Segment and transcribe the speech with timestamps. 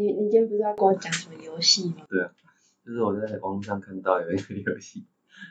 [0.00, 2.06] 你你今天不是要跟我讲什么游戏吗？
[2.08, 2.32] 对啊，
[2.86, 5.04] 就是我在网络上看到有一个游戏，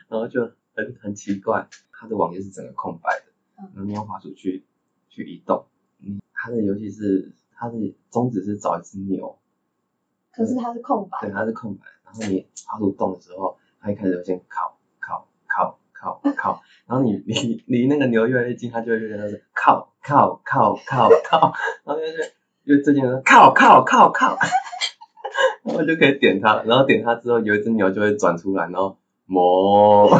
[0.08, 0.40] 然后就
[0.74, 3.26] 很很奇怪，它的网页是整个空白的，
[3.58, 4.66] 嗯然后你用滑鼠去
[5.08, 5.66] 去移动，
[6.00, 9.38] 嗯，它的游戏是它的宗旨是找一只牛，
[10.32, 21.52] 可是它是空白对，，它是空白，然后你滑鼠动的时候，它一开始就先靠靠靠靠靠，然后你离离那个牛越来越近，它就会越来越靠靠靠靠靠，
[21.84, 22.32] 然后就是
[22.70, 24.38] 越最近的靠靠靠靠，
[25.64, 28.96] 然后 就可以点它，然后点它之后，有一只牛就会转出来，然后
[29.28, 30.08] 哞，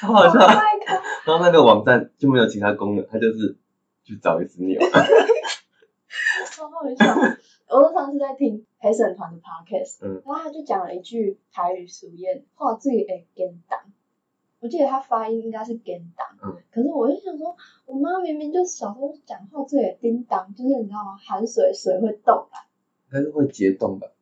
[0.00, 0.40] 好好笑。
[0.40, 0.50] Oh
[1.24, 3.56] 然后那个网站就没有其他功能，它就是
[4.02, 4.80] 去找一只牛。
[6.50, 7.14] 超好笑。
[7.68, 13.78] 我上次在听陪审团的 podcast，、嗯然后他就讲了一句台语俗谚，话最会跟当。
[14.62, 21.16] 我记得他发音应该是叮当，嗯可是我就想说，我妈明明就小时候讲话最也叮当，就是你知道吗？
[21.16, 22.70] 含水水会动啊。
[23.10, 24.12] 它是会结冻的。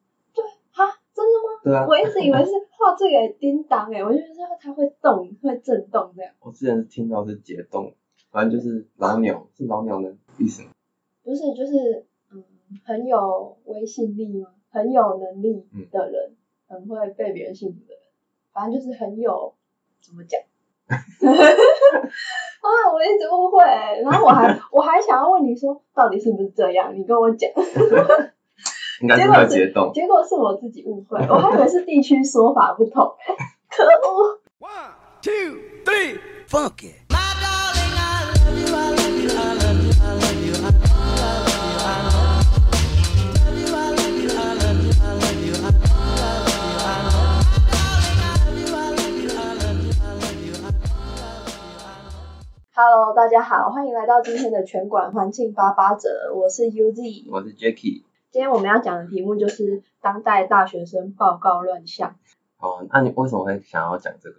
[0.73, 1.61] 哈，真的吗？
[1.63, 6.33] 对啊，我一直以为是话最也叮当哎，我就觉得它会动，会震动这样。
[6.41, 7.93] 我之前听到是结冻，
[8.31, 10.71] 反正就是老鸟，是老鸟的意思吗。
[11.23, 12.43] 不是，就是嗯，
[12.85, 14.55] 很有威信力吗？
[14.71, 18.03] 很有能力的人，很会被别人信服的人，
[18.53, 19.53] 反正就是很有
[20.01, 20.41] 怎么讲
[20.91, 22.69] 啊？
[22.93, 23.63] 我一直误会、
[24.03, 26.93] 然后我还 我还想要问你说，到底是不是这样？
[26.97, 27.49] 你跟我讲，
[29.01, 29.93] 应该是会结冻。
[29.93, 33.35] 结果是我自己误会，我还以为是地区说法不同、欸，
[33.71, 37.00] 可恶！One, two, three, funk it.
[52.83, 57.31] Hello，大家好，欢迎来到今天的拳馆环境八八折，我是 UZ。
[57.31, 58.05] 我是 Jacky。
[58.31, 62.17] 今天我们要讲的题目就是当代大学生报告乱象。
[62.59, 64.37] 哦，那你为什么会想要讲这个？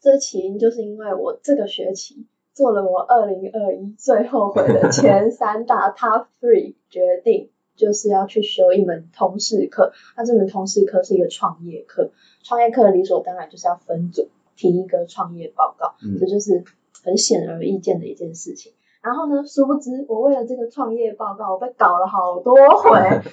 [0.00, 9.92] 这起因就是因为我这个学期做了我二零二一最后悔的前三大 Top Three 决定， 就是要去修一门通识课。
[10.16, 12.12] 那这门通识课是一个创业课，
[12.42, 16.64] 创业课理所当然就是要分组提一个创业报告，嗯这就是
[17.08, 18.72] 很显而易见的一件事情。
[19.00, 22.90] 然后呢，殊不知我为了这个创业报告，我被搞了好多回，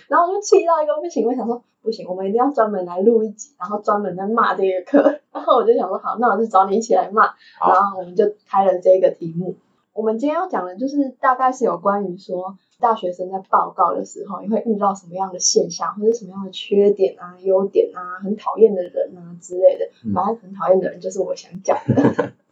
[0.07, 5.19] 然后我就气到一个不行，我想说不行，我们一定要专门来录一集，然后专门来骂这个课。
[5.33, 7.23] 然后我就想说好，那我就找你一起来骂，
[7.59, 9.55] 然后我们就开了这个题目。
[9.91, 19.85] 我们今天要讲的就是大概是有关于说大学生在报告的时候，你会遇到什么样的现象，或者什么样的缺点啊、优点啊、很讨厌的人啊之类的。
[20.05, 22.31] 嗯反正很讨厌的人就是我想讲的。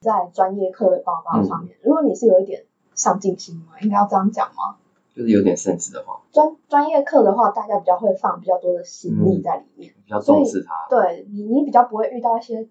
[0.00, 2.64] 在专业课的报告上面，如果你是有一点
[2.94, 4.76] 上进心嘛，应该要这样讲吗？
[5.14, 10.86] 就是有点 sense 的话，专专业课的话，大家比较会放比较多的心力在里面，比较重视它。
[10.88, 12.68] 对你你比较不会遇到一些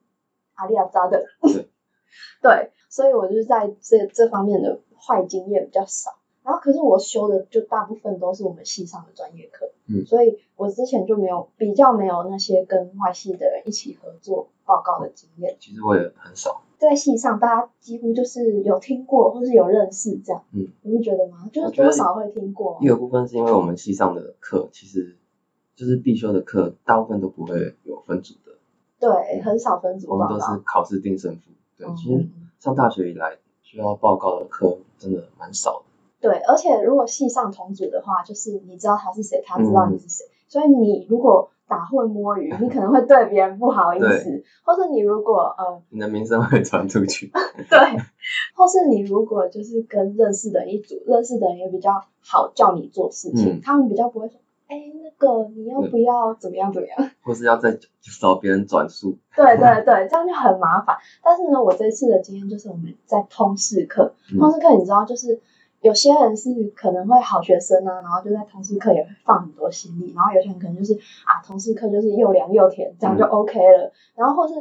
[0.54, 1.70] 阿里阿扎的人，对
[2.42, 6.12] 对，所以我就是在这这方面的坏经验比较少。
[6.44, 15.58] 然后可是我修的就大部分都是我们系上的专业课，嗯所以我之前就没有比较没有那些跟外系的人一起合作报告的经验。
[15.60, 16.62] 其实我也很少。
[16.78, 21.50] 在系上，大家几乎就是有听过或是有认识这样，嗯，你会觉得吗？
[21.52, 25.18] 就是多少会听过啊、一个部分是因为我们系上的课，其实
[25.76, 28.52] 就是必修的课，大部分都不会有分组的，
[29.00, 30.40] 对，很少分组我们都。
[30.40, 31.42] 是考试定胜负。
[31.78, 35.86] 对，其实嗯上大学以来需要报告的课真的蛮少的。
[36.20, 47.32] 对，而且如果系上同组的话，就是你知道他是谁，他知道嗯你是谁，所以你如果打混摸鱼， 你可能会对别人不好意思，或是你如果呃你的名声会传出去。
[47.70, 47.78] 对，
[48.56, 51.92] 或是你如果就是跟认识的人一组，认识的人也比较
[52.24, 57.10] 好叫你做事情，嗯他们比较不会说，哎，那个你要不要怎么样怎么样？
[57.24, 57.78] 或是要再
[58.20, 59.18] 找别人转述。
[59.36, 60.96] 对对对，这样就很麻烦。
[61.24, 65.40] 但是呢，我这次的经验就是我们在通识课，嗯通识课你知道，就是
[65.82, 73.94] 有些人是可能会好学生啊，然后就在通识课也会放很多心力，然后有些人可能就是啊，通识课就是又凉又甜，这样就嗯 OK 了。
[74.16, 74.54] 然后或是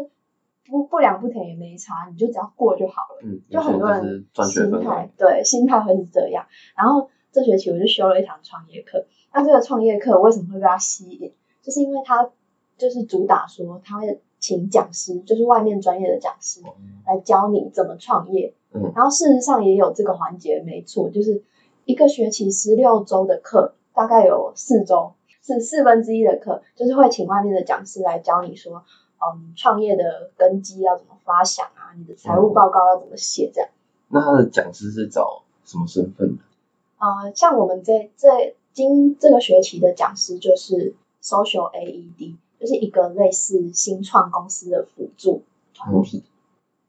[0.68, 3.20] 不不凉不甜也没差，你就只要过就好了。
[3.22, 5.10] 嗯，就很多人心态。
[5.16, 6.44] 对心态会是这样。
[6.76, 9.06] 然后这学期我就修了一堂创业课。
[9.32, 11.32] 那这个创业课为什么会被他吸引？
[11.62, 12.30] 就是因为他
[12.76, 16.60] 就是主打说他会请讲师，就是外面专业的讲师
[17.06, 18.54] 来教你怎么创业。
[18.76, 21.42] 嗯然后事实上也有这个环节，没错，就是
[21.84, 25.12] 一个学期十六周的课，大概有四周
[25.42, 28.84] 是四分之一的课，就是会请外面的讲师来教你说，
[29.18, 33.70] 嗯，创业的根基要怎么发想啊，你的财务报告要怎么写这样。
[34.08, 36.42] 那他的讲师是找什么身份的？
[36.98, 45.42] 呃，像我们这这今这个学期的讲师就是 Social AED，就是一个类似新创公司的辅助
[45.74, 46.24] 团体。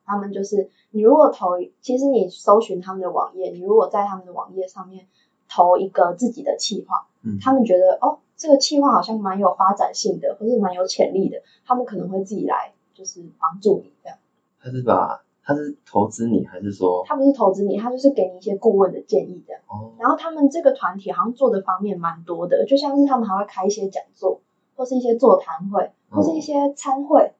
[0.05, 5.05] 他们就是你如果投，其实你搜寻他们的网页，你如果在他们的网页上面
[5.47, 14.17] 投一个自己的企划，嗯他们觉得哦，这个企划好像蛮有发展性的，或是蛮有潜力的，他们可能会自己来就是帮助你这样。
[14.59, 19.61] 他是把他是投资你，还是说他不是投资你，他就是给你一些顾问的建议这样。
[19.67, 24.41] 哦然后他们这个团体好像做的方面蛮多的，就像是他们还会开一些讲座，
[24.75, 27.33] 或是一些座谈会，或是一些参会，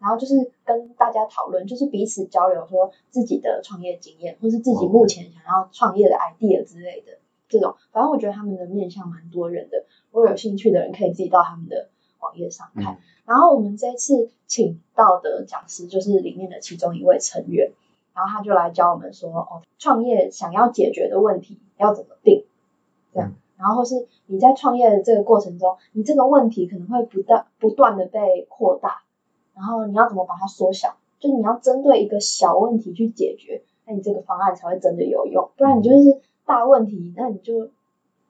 [0.00, 7.18] 然后就是跟大家讨论，就是彼此交流说自己的创业经验，或是自己目前想要创业的 idea 之类的
[7.48, 7.74] 这种。
[7.92, 11.88] 反正我觉得他们的面向蛮多人的，如果有兴趣的人可以自己到他们的
[12.20, 12.94] 网页上看。
[12.94, 12.96] 嗯
[13.28, 17.72] 然后我们这次请到的讲师就是里面的其中一位成员，
[18.14, 22.46] 然后他就来教我们说，哦，创业想要解决的问题要怎么定，
[23.12, 29.02] 这样，然后或是你在创业的这个过程中，你这个问题可能会不断不断的被扩大，
[29.58, 30.96] 然后你要怎么把它缩小？
[31.18, 37.68] 就你要针对一个小问题去解决，那你这个方案才会真的有用，不然你就是大问题，那你就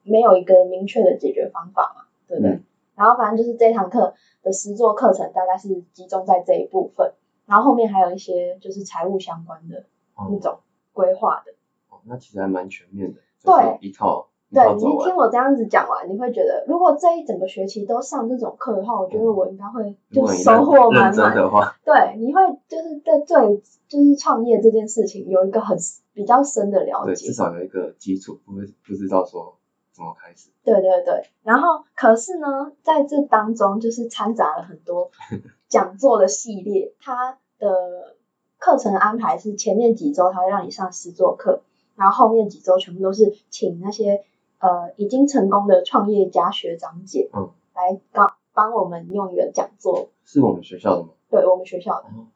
[0.01, 2.51] 没有一个明确的解决方法嘛，对不对？
[2.53, 2.63] 嗯
[2.95, 7.13] 然后反正就是这堂课的实作课程大概是集中在这一部分，
[7.45, 9.85] 然后后面还有一些就是财务相关的
[10.17, 10.59] 那哦种
[10.91, 11.53] 规划的。
[11.89, 14.81] 哦，那其实还蛮全面的，对就是一套一对你。
[15.03, 21.35] 听我这样子讲完，你会觉得如果这一整个学期都上这种课的话，我觉得我应该会就收获满满。
[21.35, 25.77] 的话，对，你会就是对对就是创业这件事情有一个很
[26.13, 27.33] 比较深的了对，解至。
[27.33, 29.55] 少有一个基础，不会不知道说
[29.93, 30.49] 怎么开始。
[30.63, 35.09] 对对对，然后可是呢，在这当中就是掺杂了很多
[35.67, 38.15] 讲座的系列，它的
[38.57, 41.61] 课程安排是前面几周它会让你上实作课，
[41.95, 44.23] 然后后面几周全部都是请那些
[44.59, 51.09] 呃已经成功的创业家学长姐，嗯，来帮帮我们用一个讲座，是我们学校的吗？
[51.29, 52.07] 对我们学校的。
[52.07, 52.27] 哦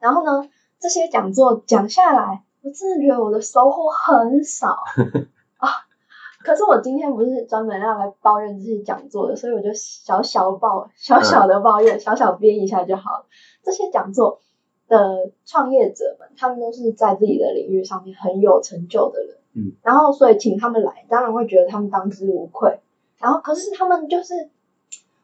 [0.00, 0.48] 然后呢，
[0.78, 4.68] 这些讲座讲下来，我真的觉得我的收获很少
[5.58, 5.68] 啊。
[6.44, 13.26] 可是我今天不是专门要来抱怨这些讲座的，所以我就小小抱小小的抱怨，小小编一下就好了。
[13.64, 14.40] 这些讲座
[14.86, 22.78] 的创业者们，他们都是在自己的领域上面很有成就的人，嗯，然后所以请他们来，当然会觉得他们当之无愧。
[23.18, 24.50] 然后可是他们就是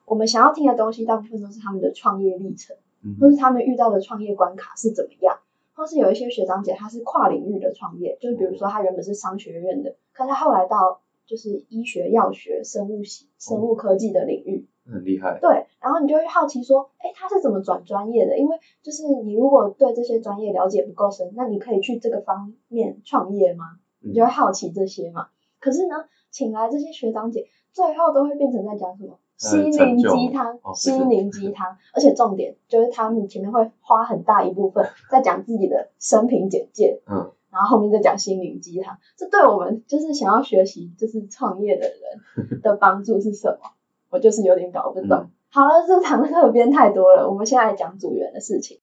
[0.04, 2.76] 我们想要听的东西，大部分都是他们的创业历程。
[2.76, 5.36] 嗯或是他们遇到的创业关卡是怎么样，
[5.74, 15.38] 或是有一些学长姐她是跨领域的创业，就是比如说她原本是商学院的，可她后来到就是医学、药学、生物系、生物科技的领域，很厉害。
[15.38, 18.38] 对，然后你就会好奇说，哎，他是怎么转专业的？
[18.38, 23.64] 因为就是你如果对这些专业了解不够深，那你可以去这个方面创业吗？
[24.04, 25.28] 嗯你就会好奇这些嘛。
[25.60, 29.18] 可是呢，请来这些学长姐，最后都会变成在讲什么？
[29.36, 38.98] 心灵鸡汤，心灵鸡汤，而且重点就是他们前面会花很大一部分在讲自己的生平简介，嗯，然后后面再讲心灵鸡汤。
[39.16, 43.70] 这对我们就是想要学习就是创业的人 的帮助是什么？
[44.10, 45.18] 我就是有点搞不懂。
[45.18, 48.80] 嗯好了，这堂课编太多了，我们现在来讲组员的事情。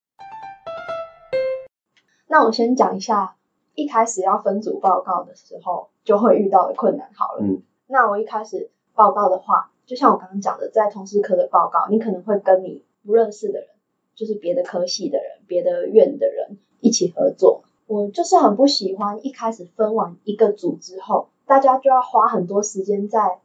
[2.27, 3.35] 那我先讲一下
[3.75, 7.41] 一开始要分组报告的时候就会遇到的困难好了。
[7.43, 13.67] 嗯那我一开始报告的话，就像我刚刚讲的，在同事科的报告，你可能会跟你不认识的人，
[14.15, 17.63] 就是别的科系的人、别的院的人一起合作。
[17.87, 23.41] 我就是很不喜欢一开始分完一个组之后，大家就要花很多时间在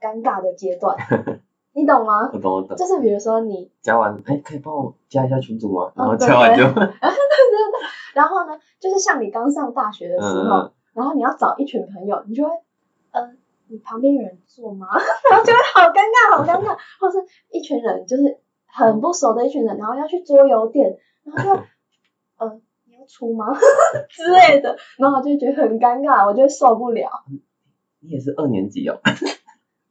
[0.00, 0.96] 尴尬的阶段，
[1.80, 2.30] 你懂吗？
[2.32, 2.76] 我懂我懂。
[2.76, 5.90] 就是比如说你加完，哎，可以帮我加一下群主吗？
[5.96, 6.62] 然后加完就，
[8.14, 12.50] 然后呢，就是像你刚上大学的时候，嗯然后你要找一群朋友，你就会，
[13.12, 13.30] 呃，
[13.68, 14.88] 你旁边有人坐吗？
[15.30, 17.18] 然后就会好尴尬，好尴尬，或是
[17.50, 21.62] 一群人就是很不熟的一群人，然后要去桌游店，然后就，
[22.38, 23.46] 呃，你要出吗
[24.10, 27.08] 之类的，然后我就觉得很尴尬，我就受不了。
[28.00, 28.98] 你也是二年级哦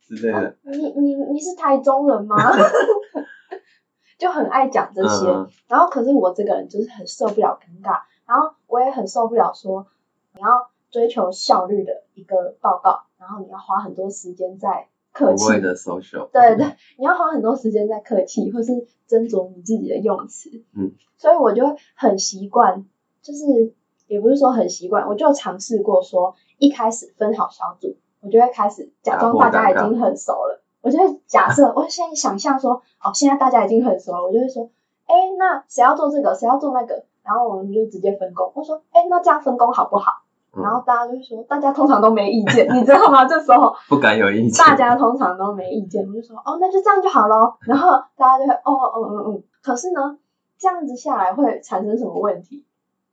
[0.10, 0.56] 之类的。
[0.64, 2.36] 你你你是台中人吗？
[4.18, 9.88] 就很爱讲这些，嗯然后可是我这个人就是很受不了尴尬，然后我也很受不了说
[10.34, 16.28] 你要追求效率的一个报告，然后你要花很多时间在客气，的 social。
[16.32, 18.74] 对对，你要花很多时间在客气，或是
[19.08, 20.50] 斟酌你自己的用词。
[20.76, 21.64] 嗯，所以我就
[21.96, 22.86] 很习惯，
[23.22, 23.74] 就是
[24.08, 30.62] 也不是说很习惯，我就尝试过说，一开始分好小组，我就会开始假装大家已经很熟了。
[30.82, 32.74] 我就会假设，我现在想象说，
[33.04, 34.70] 哦，现在大家已经很熟了，我就会说，
[35.06, 38.52] 哎，那谁要做这个，谁要做那个，然后我们就直接分工。
[38.56, 40.12] 我说，哎，那这样分工好不好？
[40.56, 43.24] 嗯然后大家就会说，大家通常都没意见，你知道吗？
[43.26, 44.66] 这时候 不敢有意见。
[44.66, 47.54] 大家通常都没意见，我就说哦，那就这样就好喽。
[47.68, 49.44] 然后大家就会哦哦嗯嗯嗯。
[49.62, 50.18] 可是呢，
[50.58, 52.66] 这样子下来会产生什么问题？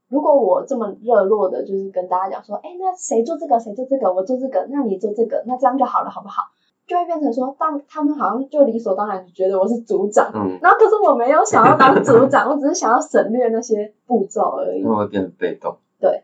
[0.09, 6.43] 如果我这么热络的，就是跟大家讲说，哎，那谁做这个，谁做这个，我做这个，那你做这个，那这样就好了，好不好？
[6.87, 15.77] 就会变成说，当他们好像就理所当然地觉得我是组长，嗯，然后可是我没有想要当组长， 我只是想要省略那些步骤而已会变得被动。
[15.99, 16.23] 对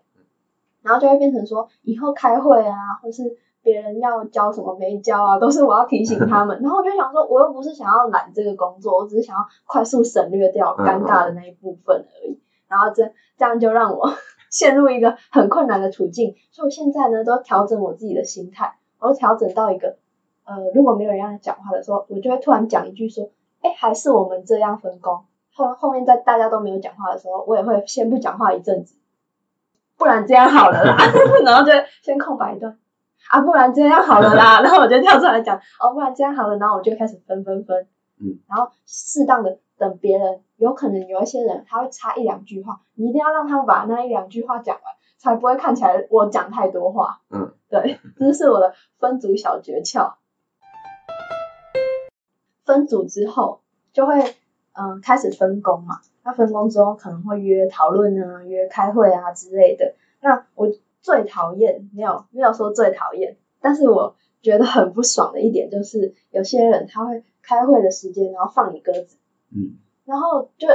[0.83, 3.25] 然后就会变成说，以后开会啊，或是
[3.63, 6.57] 别人要交什么没交啊，都是我要提醒他们。
[6.63, 12.39] 然后我就想说，我又不是想要揽这个工作，我只是想要快速省略掉尴尬的那一部分而已。
[12.73, 14.09] 然后这这样就让我
[14.51, 16.35] 陷入一个很困难的处境。
[16.51, 19.99] 所以我现在呢，都调整我自己的心态，我都调整到一个，
[20.45, 25.25] 呃，如果没有人让讲话的时候，我就会突然讲一句说，哎，还是我们这样分工。
[25.55, 28.97] 后后面在大家都没有讲话的时候，我也会先不讲话一阵子。
[29.99, 30.97] 不然这样好了啦，
[31.45, 31.71] 然后就
[32.03, 32.77] 先空白一段
[33.31, 37.87] 啊，不然这样好了啦， 然后我就跳出来讲哦，不然这样好了，然后我就开始分分分，
[38.21, 44.85] 嗯，然后适当的等别人，有可能有一些人他会插一两句话，你一定要让他们把那一两句话讲完，
[45.19, 50.15] 才不会看起来我讲太多话，嗯，对， 这是我的分组小诀窍。
[52.65, 53.61] 分组之后
[53.93, 54.23] 就会
[54.75, 59.97] 嗯、呃开始分工嘛，那分工之后可能会约讨论啊、约开会啊之类的。
[60.21, 60.69] 那我
[61.01, 69.17] 最讨厌没有没有说最讨厌，但是我觉得很不爽的一点就是有些人他会开会的时间然后放你鸽子，
[69.55, 70.69] 嗯，然后就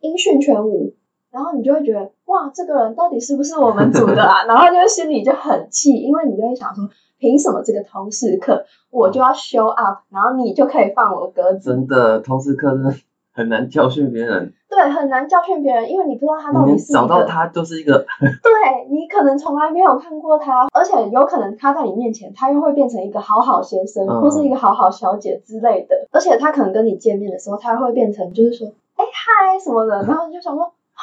[0.00, 0.94] 音讯全无，
[1.30, 4.44] 然后你就会觉得哇，这个人到底是不是我们组的啊？
[4.48, 11.70] 然后就心里就很气，因为你就会想说，凭什么这个通识课我就要 show up，然后你就可以放我鸽子？
[11.70, 12.94] 真的，通识课真的
[13.32, 14.54] 很难教训别人。
[14.80, 17.98] 对，很难教训别人，因为你不知道他到底是找到他就是一个，
[18.42, 31.02] 对你可能从来没有看过他，而且有可能他在你面前，他又会变成一个好好先生、嗯或是一个好好小姐之类的，而且他可能跟你见面的时候，他会变成就是说，哎嗨什么的， 然后你就想说，哈，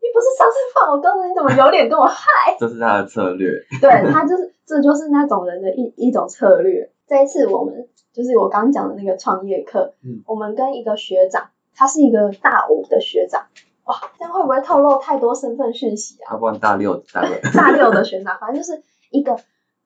[0.00, 2.54] 你不是上次放我鸽子，你怎么有脸跟我嗨？
[2.60, 3.50] 这是他的策略。
[3.80, 6.88] 对他就是这就是那种人的一一种策略。
[7.08, 11.44] 这一次我们就是我刚讲的那个创业课，嗯我们跟一个学长，
[11.76, 13.42] 他是一个大五的学长，
[13.84, 16.32] 哇，这样会不会透露太多身份讯息啊？
[16.32, 19.36] 要不然大六大六 大六的学长，反正就是一个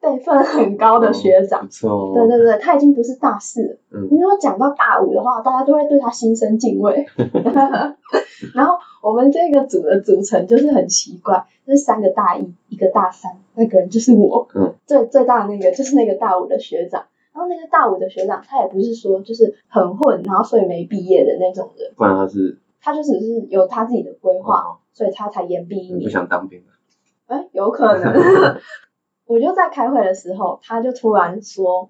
[0.00, 1.66] 辈分很高的学长。
[1.66, 2.12] 不错哦。
[2.14, 3.76] 对对对，他已经不是大四了。
[3.92, 7.04] 嗯你如果讲到大五的话，大家都会对他心生敬畏。
[8.54, 14.48] 然后我们这个组的组成就是很奇怪，就是三个大一，一个大三，那个人就是我。
[14.54, 17.04] 嗯，最最大的那个就是那个大五的学长。
[17.40, 26.10] 然后那个大五的学长，他也不是说就是很混，然后所以没毕业的那种人，不然他是他就只是有他自己的规划，哦所以他才延毕一不年。
[26.10, 26.66] 想当兵了。
[27.28, 28.12] 哎，有可能。
[29.24, 31.88] 我就在开会的时候，他就突然说：“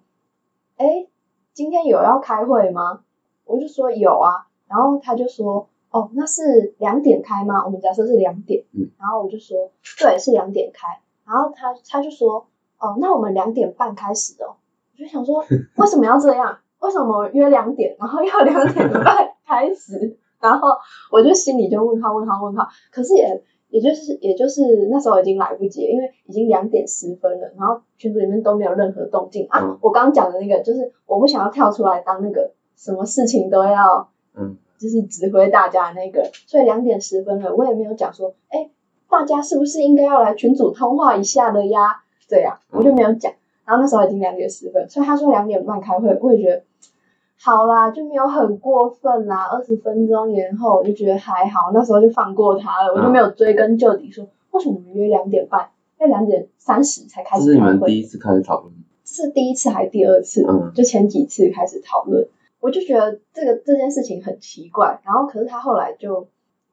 [0.79, 1.09] 哎，
[1.53, 3.01] 今天有要开会吗？”
[3.45, 7.65] 我就说有啊，然后他就说：“哦，那是两点开吗？
[7.65, 12.47] 我们假设是两点。”嗯，然后我就说：“对，是两点开。”然后他他就说
[12.79, 14.55] ：“哦，那我们两点半开始哦。”
[15.01, 15.43] 我就想说，
[15.77, 16.59] 为什么要这样？
[16.81, 20.19] 为什么约两点，然后要两点半开始？
[20.41, 20.69] 然后
[21.11, 29.61] 我就心里就问号问号问号，可是也也就是也就是那时候已经来不及了，因为已经两点十分了，然后群组里面都没有任何动静啊。
[29.63, 38.71] 嗯我刚刚讲的那个就是我不想要跳出来当那个什么事情都要嗯，就是指挥大家的那个，所以两点十分了，我也没有讲说，哎，
[39.09, 42.03] 大家是不是应该要来群组通话一下了呀？
[42.29, 43.33] 这样我就没有讲。
[43.71, 46.61] 然后那时候已经两点十分，所以他说两点半开会，我也觉得
[47.39, 57.61] 好啦，就没有很过分啦，二十分钟延后，我就觉得还好，那时候就放过他了，我就没有追根究底说为什么我们约两点半，要两点三十才开这是你。
[57.61, 58.75] 们第一次开始讨论。
[59.05, 60.45] 这是第一次还是第二次？
[60.49, 62.27] 嗯就前几次开始讨论，
[62.59, 65.01] 我就觉得这个这件事情很奇怪。
[65.05, 66.27] 然后可是他后来就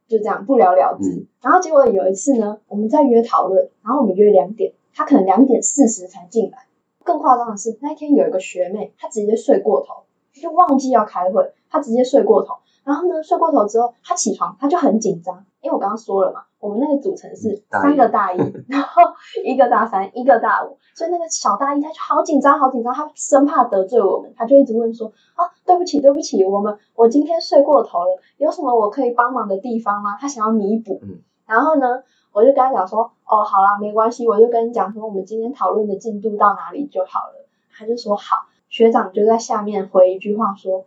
[0.08, 1.12] 就这样不了了之。
[1.12, 6.66] 嗯然后结果有一次呢，我们在约讨论，然后我们约两点，他可能两点四十才进来。
[7.07, 12.55] 更夸张的是，那一天有一个学妹，她直接睡过头，就忘记要开会，她直接睡过头。
[12.83, 18.37] 然后呢，睡过头之后，她起床，她就很紧张，因为我刚刚说了嘛，我们那个组成是三个大一，
[18.67, 19.01] 然后
[19.45, 30.17] 一个大三，一个大五，所以那个小大一她就好紧张，好紧张，她生怕得罪我们，她就一直问说啊，对不起，对不起，我们我今天睡过头了，有什么我可以帮忙的地方吗？
[30.19, 30.99] 她想要弥补。
[31.03, 32.03] 嗯然后呢，
[32.38, 37.48] 我就跟他讲说，哦，好啦，没关系，我就跟你讲说，我们今天讨论的进度到哪里就好了。
[37.75, 40.86] 他就说好，学长就在下面回一句话说，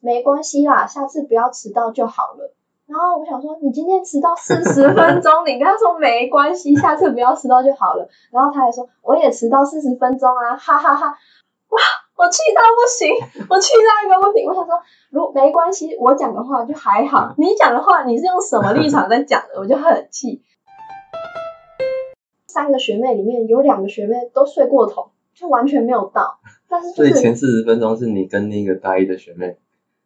[0.00, 2.52] 没关系啦，下次不要迟到就好了。
[2.88, 8.08] 然后我想说，你今天迟到四十分钟， 你跟他说没关系，下次不要迟到就好了。
[8.32, 11.78] 然后他还说，我也迟到四十分钟啊，哈哈哈哇，
[12.16, 14.44] 我气到不行，我气到一个不行。
[14.44, 14.74] 我想说，
[15.10, 19.60] 如没关系，我讲的话就还好，你讲的话你是用什么立场在讲的？
[19.60, 20.42] 我就很气。
[22.52, 26.40] 三个学妹里面有两个学妹都睡过头，就完全没有到。
[26.68, 29.56] 但是就是所以前四十分钟是你跟那个大一的学妹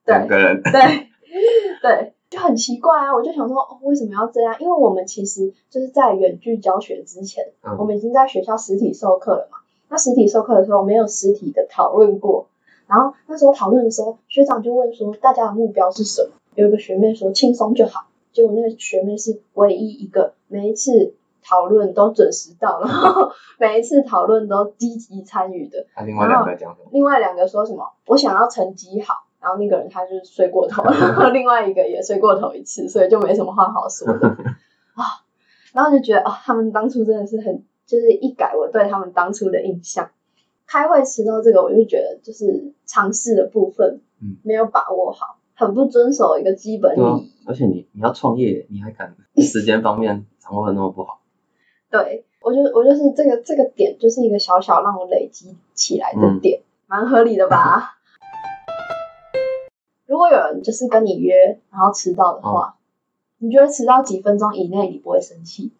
[0.04, 0.72] 对两个人，对
[1.82, 3.14] 对，就很奇怪啊！
[3.14, 4.54] 我就想说，哦，为什么要这样？
[4.60, 9.58] 因为我们其实就是在远距教学之前，嗯我们已经在学校实体授课了嘛。
[9.88, 12.46] 那实体授课的时候，没有实体的讨论过。
[12.86, 16.30] 然后那时候讨论的时候，学长就问说，大家的目标是什么？
[16.54, 25.86] 有一个学妹说轻松就好，结果那个学妹是唯一一个每一次讨论都准时到，然后 每一次讨论都积极参与的。
[25.94, 26.88] 他另外两个讲什么？
[26.92, 27.84] 另外两个说什么？
[28.06, 34.28] 我想要成绩好，然后那个人他就睡过头， 然后另外一个也睡过头一次，所以就没什么话好说的
[34.96, 35.04] 啊。
[35.72, 40.08] 然后就觉得啊、他们当初真的是很，就是一改我对他们当初的印象。
[40.66, 51.18] 开会迟到这个，我就觉得就是尝试的部分嗯没有把握好，很不遵守一个基本对啊礼仪。，而且你你要创业，你还敢时间方面掌握的那么不好？
[52.02, 57.92] 对我就我就是这个这个点，就是一个小小让我累积起来的嗯点，蛮、合理的吧？
[60.06, 62.76] 如果有人就是跟你约，然后迟到的话，
[63.38, 65.70] 你觉得迟到几分钟以内你不会生气？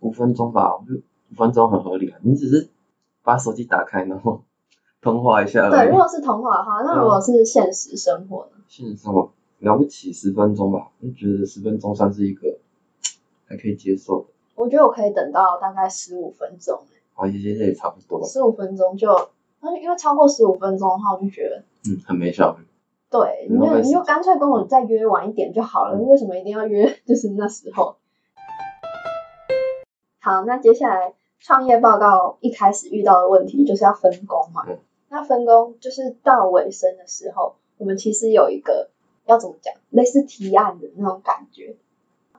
[0.00, 1.02] 五分钟吧，我觉得
[1.32, 2.18] 五分钟很合理啊。
[2.22, 2.68] 你只是
[3.22, 4.42] 把手机打开，然后
[5.00, 5.96] 通话一下而对，如。
[5.96, 8.58] 果是通话的话，那如果是现实生活呢？
[8.68, 12.58] 现实生活了不起十分钟吧，我觉得十分钟算是一个
[13.48, 14.26] 还可以接受的。
[14.54, 16.80] 我觉得我可以等到大概十五分钟，
[17.14, 19.08] 啊，其实也差不多，十五分钟就，
[19.60, 21.62] 那因为超过十五分钟的话，我就觉得。
[21.88, 22.64] 嗯，很没效率。
[23.10, 27.96] 对，你就你就干脆跟我再约晚一点就好了，嗯为什么一定要约 就是那时候？
[30.20, 34.64] 好，那接下来创业报告一开始遇到的问题就是要分工嘛。
[34.68, 34.78] 嗯
[35.10, 38.90] 那分工就是到尾声的时候，我们其实有一个
[39.26, 41.76] 要怎么讲，类似提案的那种感觉，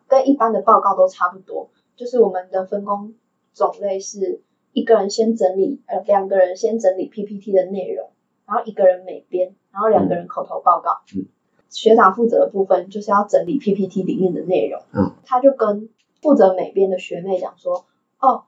[0.10, 1.70] 跟一般的报告都差不多。
[1.96, 3.14] 就是我们的分工
[3.54, 4.42] 种类是
[4.74, 8.10] 一个人先整理，呃，两个人先整理 PPT 的内容，
[8.46, 11.02] 然后一个人美编，然后两个人口头报告。
[11.16, 11.26] 嗯
[11.68, 14.82] 学长负责的部分就是要整理 PPT 里面的内容。
[14.94, 15.90] 嗯，他就跟
[16.22, 17.86] 负责美编的学妹讲说
[18.22, 18.44] ：“哦，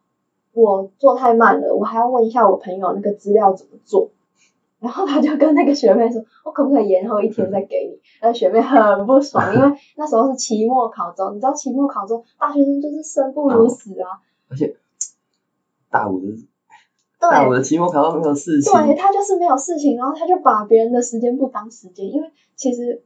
[0.54, 4.12] 我做太慢了，我还要问一下我朋友那个资料怎么做。”
[4.80, 14.22] 然后他就跟那个学妹说：“我可不可以延后一天再给你？”那学妹很不爽，因为那时候是期末考周，你知道期末考周大学生就是生不如死啊。
[14.50, 14.76] 而且
[15.90, 16.28] 大五的
[17.20, 23.04] 大五的期末考都没有事情，对，他就是没有事情，然后他就把别人的时间不当时间，因为其实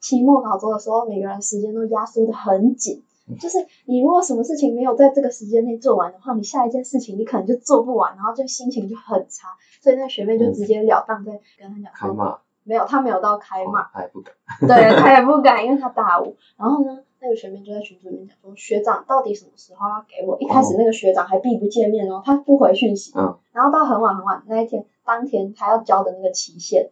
[0.00, 3.02] 期末考周的时候，每个人时间都压缩的很紧。
[3.40, 9.48] 就是你如果什么事情没有在这个时间内做完的话，你下一件事情你可能就做不完，然后就心情就很差。
[9.80, 14.34] 所以那个学妹就直截了当在跟他讲说，开骂，没有，他没有到开骂，哦他也不敢。
[14.60, 16.36] 对他也不敢，因为他大五。
[16.56, 20.36] 然后呢，那个学妹就在群组里面讲说，学长到底什么时候要给我？
[20.38, 23.12] 一开始那个学长还避不见面哦，他不回讯息。
[23.16, 26.90] 嗯，然后到很晚很晚那一天，当天他要交的那个期限，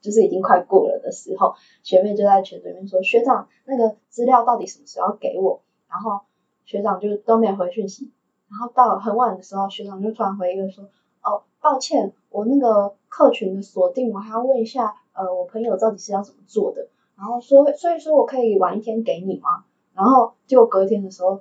[0.00, 5.62] 就是已经快过了的时候，学妹就在群里面说，学长那个资料到底什么时候给我？
[5.88, 6.20] 然后
[6.64, 8.12] 学长就都没有回讯息。
[8.50, 10.84] 然后到很晚的时候，学长就突然回一个说，
[11.22, 16.88] 哦，抱歉，我那个客群的锁定，我还要问一下，呃，我朋友到底是要怎么做的。
[17.16, 19.64] 然后说，所以说我可以晚一天给你吗？
[19.94, 21.40] 然后结果隔天的时候，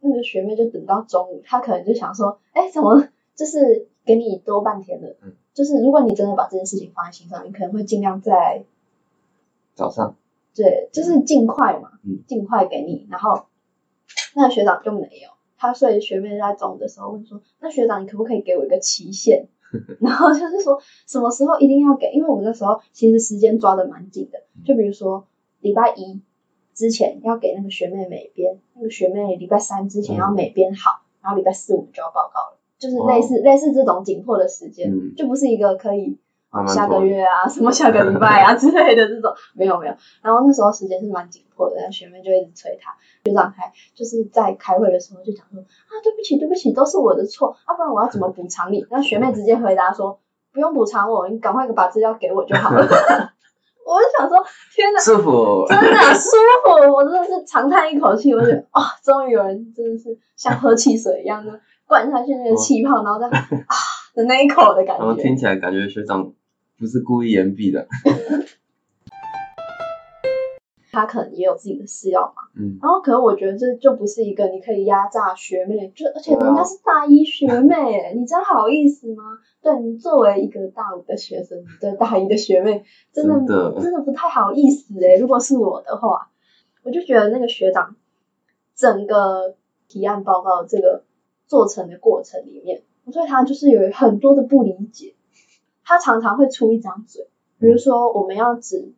[0.00, 5.14] 那个学妹就等到中午，她可能就想说，哎，怎么就是给你多半天了？
[5.50, 8.64] 嗯就是如果你真的把这件事情放在心上，你可能会尽量在
[9.74, 10.16] 早上。
[10.54, 12.22] 对，就是尽快嘛，嗯。
[12.26, 13.06] 尽快给你。
[13.10, 13.46] 然后
[14.34, 19.48] 那个学长就没有，他所以学妹在中午的时候问说，那学长你可不可以给我一个期限？
[20.00, 25.26] 然后就是说什么时候一定要给，因为我们那时候其实时间抓的蛮紧的，就比如说
[25.60, 26.20] 礼拜一
[26.74, 36.18] 之前要给那个学妹美编，那个学妹礼拜三之前要美编好，然后礼拜四我们就要报告了，就是类似、类似这种紧迫的时间，嗯就不是一个可以
[36.66, 39.94] 下个月啊， 什么下个礼拜啊之类的这种，没有没有。
[40.22, 48.84] 然后那时候时间是蛮紧迫的，然后学妹就一直催他，学长还就是在开会的时候就讲说啊，对不起对不起，都是我的错，要、不然我要怎么补偿你？
[48.90, 50.18] 那学妹直接回答说
[50.52, 52.80] 不用补偿我，你赶快把资料给我就好了。
[53.86, 54.38] 我就想说，
[54.72, 56.30] 天哪，舒服，真的舒
[56.64, 61.52] 服，我真的是长叹一口气，我觉得啊、终于有人真的是像喝汽水一样的
[61.90, 63.76] 灌下去那个气泡，然后再 啊
[64.14, 65.04] 的那一口的感觉。
[65.04, 66.32] 然后听起来感觉学长
[66.78, 67.86] 不是故意言毕的。
[70.92, 72.34] 他可能也有自己的事要忙。
[72.56, 79.22] 嗯，然后，可能我觉得这就不是一个你可以压榨学妹，就而且人家是大一学妹，哎， 你真好意思吗？
[79.62, 85.16] 对你作为一个大五的学生，对大一的学妹，真的真的真的不太好意思哎。
[85.16, 86.28] 如果是我的话，
[86.82, 87.94] 我就觉得那个学长
[88.74, 89.54] 整个
[89.86, 91.04] 提案报告这个
[91.50, 95.14] 做成的过程里面，我对他就是有很多的不理解。
[95.84, 97.26] 他常常会出一张嘴，
[97.58, 98.92] 比如说我们要指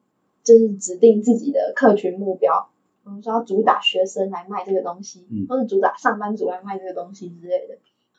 [0.45, 2.69] 就是指定自己的客群目标，
[3.05, 7.79] 我们说要主打学生来卖这个东西，嗯或者主打上班族来卖这个东西之类的。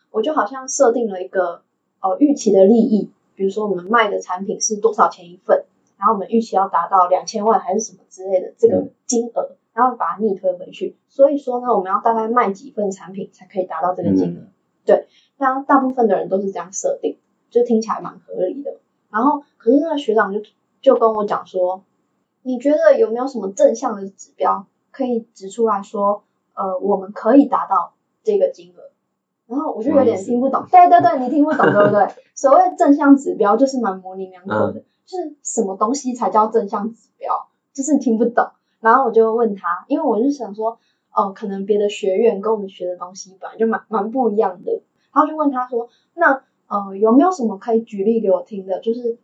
[0.10, 1.62] 我就好像设定了一个
[2.02, 5.64] 呃预期的利益，比如说我们卖的产品是多少钱一份，
[6.00, 10.98] 然后我们预期要达到两千万还是什么之类的这个嗯金额，然后把它逆推回去。
[11.08, 14.48] 所以说呢，我们要大概卖几份产品才可以达到这个金额？
[14.86, 15.08] 对，
[15.38, 17.18] 那大部分的人都是这样设定，
[17.50, 18.80] 就听起来蛮合理的。
[19.10, 20.42] 然后，可是那个学长就
[20.82, 21.84] 就跟我讲说，
[22.42, 28.92] 你觉得有没有什么正向的指标可以指出来说，呃，我们可以达到这个金额？
[29.46, 32.08] 然后我就有点听不懂，对对对，你听不懂对不对？
[32.34, 38.48] 所谓正向指标就是蛮模棱两可的，就是什么东西才叫正向指标，就是你听不懂。
[38.84, 40.78] 然后我就问他，因为我就想说，
[41.14, 44.82] 哦，可能别的学院跟我们学的东西本来就蛮蛮不一样的，
[45.14, 48.80] 然后就问他说，那呃有没有什么可以举例给我听的？
[48.82, 49.18] 就是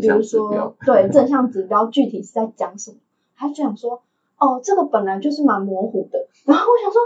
[0.00, 2.96] 比如说，对正向指标具体是在讲什么？
[3.36, 4.02] 他就想说，
[4.38, 6.28] 哦，这个本来就是蛮模糊的。
[6.46, 7.02] 然后我想说，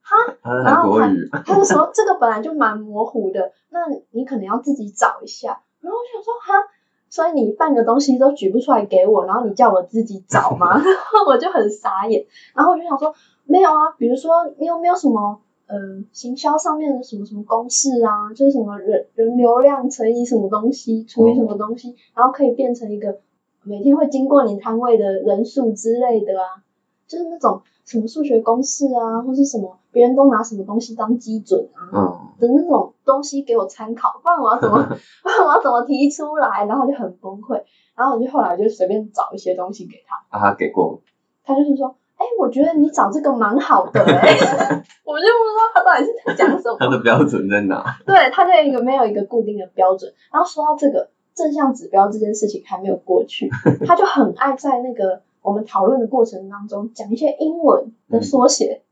[0.00, 3.80] 哈， 他然后他他就说这个本来就蛮模糊的，那
[4.12, 5.62] 你可能要自己找一下。
[5.80, 6.68] 然后我想说，哈，
[7.10, 10.72] 所以你半个东西都举不出来给我，然后你叫我自己找吗？
[10.80, 12.24] 然后我就很傻眼。
[12.54, 13.12] 然后我就想说，
[13.44, 15.40] 没有啊，比如说你有没有什么？
[15.66, 15.76] 呃，
[16.12, 23.18] 行销上面的什么什么公式啊，就是什么人人流量乘以什么东西除以什么东西，然后可以变成一个
[23.62, 26.58] 每天会经过你摊位的人数之类的啊，
[27.06, 32.02] 就是那种什么数学公式啊，或是什么别人都拿什么东西当基准啊，嗯，
[32.38, 34.76] 的那种东西给我参考，不然我要怎么，
[35.22, 36.64] 不然我要怎么提出来？
[36.66, 37.60] 然后就很崩溃，
[37.96, 40.98] 然后我就后来就随便找一些东西给他，啊，他给过吗，
[41.44, 44.36] 他就是说，哎、我觉得你找这个蛮好的、哎，
[45.04, 46.76] 我就不知道他到底是在讲什么。
[46.78, 47.84] 他的标准在哪？
[48.06, 50.12] 对，他就有一个没有一个固定的标准。
[50.32, 53.50] 然后说到这个正向指标这件事情还没有过去，
[53.84, 58.82] 他就很爱在那个我们讨论的过程当中讲一些英文的缩写。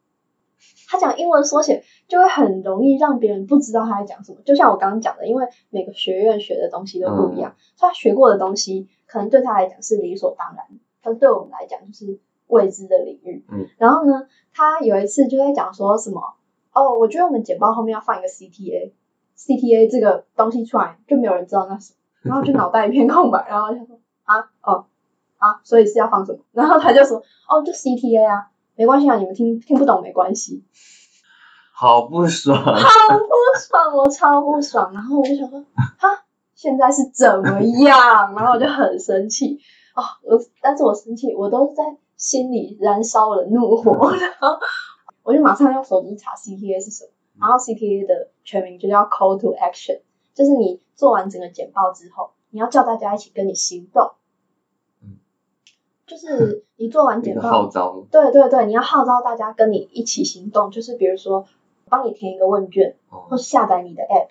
[0.89, 4.39] 他讲英文缩写就会很容易让别人不知道他在讲什么。
[4.45, 13.45] 就像我刚刚讲的，因为每个学院学的东西都不一样，所以他学过的东西可能对他来讲是理所当然的，但是对我们来讲就是未知的领域。
[13.51, 16.21] 嗯，然后呢，他有一次就在讲说什么。
[16.73, 23.98] 哦，我觉得我们简报后面要放一个 CTA，CTA 这个东西出来就没有人知道那是什么，然后就脑袋一片空白，然后就说
[25.39, 26.39] 啊，所以是要放什么？
[26.53, 30.63] 然后他就说哦，就 CTA 啊，没关系啊，你们听听不懂没关系，
[31.73, 35.65] 好不爽， 好不爽，我超不爽，然后我就想说
[35.99, 36.25] 哈，
[36.55, 38.35] 现在是怎么样？
[38.35, 39.59] 然后我就很生气
[39.95, 41.85] 哦，我但是我生气，我都在
[42.17, 44.59] 心里燃烧了怒火， 然后
[45.23, 50.01] 我就马上用手机查 CTA 是什么，然后 CTA 的全名就叫 Call to Action，
[50.35, 54.11] 就是你做完整个简报之后，你要叫大家一起跟你行动。
[56.09, 61.45] 嗯就是你做完简报，号召，对对对，你要号召大家跟你一起行动，就是比如说
[61.89, 64.29] 帮你填一个问卷，或哦，是下载你的 app，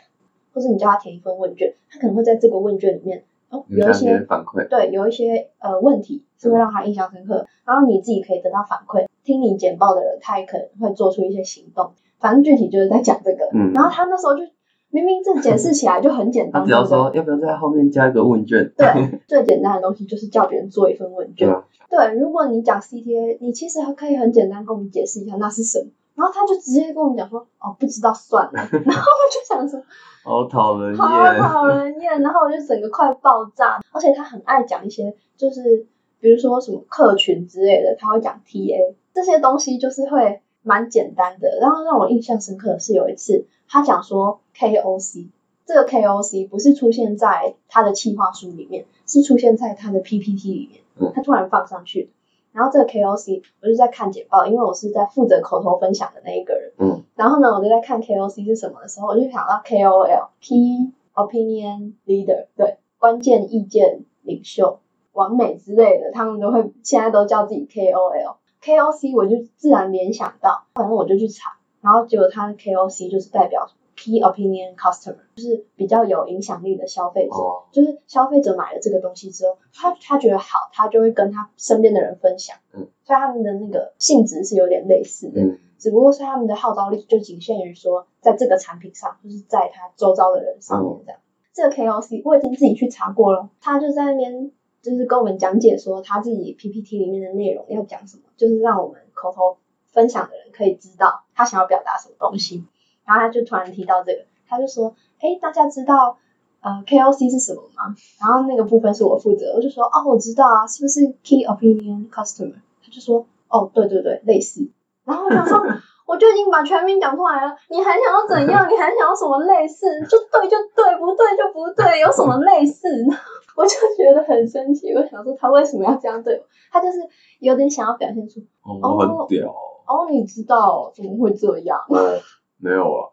[0.54, 13.72] 或是你叫他填一份问卷，他可能会在这个问卷里面哦有一些些反馈，对有一些呃问题是会让他印象深刻，然后你自己可以得到反馈，听你简报的人他也可能会做出一些行动，反正具体就是在讲这个，嗯。
[13.74, 14.44] 然后他那时候就
[14.90, 18.88] 明明这解释起来就很简单，他只要说要不要在后面加一个问卷，对，
[19.28, 21.48] 最简单的东西就是叫别人做一份问卷。
[21.48, 28.52] 对啊，对，如果你讲 CTA，你其实还可以很简单跟我们解释一下那是什么，然后他就直接跟我们讲说，哦，不知道算了。
[28.56, 29.82] 然后我就想说，
[30.24, 33.80] 好讨人好厌，讨人厌，然后我就整个快爆炸。
[33.92, 35.86] 而且他很爱讲一些，就是
[36.20, 41.58] 比如说什么客群之类的，他会讲 TA 这些东西，就是会蛮简单的。
[41.62, 45.30] 然后让我印象深刻的是有一次他讲说 KOC。
[45.66, 52.12] 这个 KOC 不是出现在他的企划书里面，是出现在他的 PPT 里面嗯，他突然放上去。
[52.54, 56.72] 然后这个 KOC 我就在看简报，因为我是在负责口头分享的那一个人。
[56.78, 64.80] 嗯，然后呢，我就在看 KOC 是什么的时候，我就想到 KOL Key Opinion Leader，对，关键意见领袖、
[65.12, 68.38] 完美之类的，他们都会现在都叫自己 KOL。
[68.68, 77.36] KOC 我就自然联想到，反正我就去查，然后结果他的 KOC 就是代表 key opinion customer，就是比较有影响力的消费者。
[77.36, 82.58] 哦，就是消费者买了这个东西之后，他他觉得好，他就会跟他身边的人分享。
[82.74, 85.40] 嗯，所以他们的那个性质是有点类似的。
[85.42, 91.20] 嗯只不过是他们的号召力就仅限于说，在这个产品上，就是在他周遭的人上面这样。
[91.54, 94.52] 这个 KOC 我已经自己去查过了，他就在那边
[94.90, 99.58] 就是跟我们讲解说他自己 PPT 里面的内容要讲什么，就是让我们口头
[99.92, 102.64] 分享的人可以知道他想要表达什么东西。
[103.06, 106.20] 然后他就突然提到这个，他就说：“哎，大家知道
[106.62, 114.70] 呃 KOC 是什么吗？”然后那个部分是我负责，我就说：“哦，我知道啊，是不是 Key Opinion Customer？” 他就说：“哦，对对对，类似。”
[115.08, 115.58] 然后我想说，
[116.06, 118.68] 我就已经把全名讲出来了，你还想要怎样？
[118.70, 119.88] 你还想要什么类似？
[120.08, 122.88] 就对就对，不对就不对，有什么类似？
[123.56, 126.44] 我就觉得很生气，我想说他为什么要这样对我？
[126.72, 127.00] 他就是
[127.40, 131.80] 有点想要表现出，哦，我很屌哦，哦，你知道怎么会这样？
[131.88, 132.20] 哦
[132.60, 133.06] 没有啊，